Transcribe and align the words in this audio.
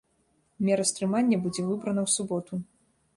Мера 0.69 0.85
стрымання 0.91 1.39
будзе 1.43 1.61
выбрана 1.67 2.01
ў 2.03 2.09
суботу. 2.15 2.53